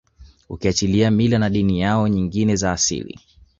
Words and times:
ukiachilia 0.49 1.11
mila 1.11 1.39
na 1.39 1.49
dini 1.49 1.79
yao 1.79 2.07
nyngine 2.07 2.55
za 2.55 2.71
asili 2.71 3.19